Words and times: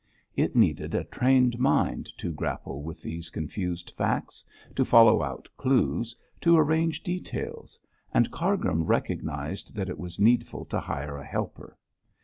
It 0.35 0.55
needed 0.55 0.95
a 0.95 1.03
trained 1.03 1.59
mind 1.59 2.09
to 2.17 2.31
grapple 2.33 2.81
with 2.81 3.03
these 3.03 3.29
confused 3.29 3.91
facts, 3.91 4.43
to 4.75 4.83
follow 4.83 5.21
out 5.21 5.47
clues, 5.57 6.15
to 6.39 6.57
arrange 6.57 7.03
details, 7.03 7.77
and 8.11 8.31
Cargrim 8.31 8.81
recognised 8.85 9.75
that 9.75 9.89
it 9.89 9.99
was 9.99 10.19
needful 10.19 10.65
to 10.65 10.79
hire 10.79 11.17
a 11.17 11.23
helper. 11.23 11.77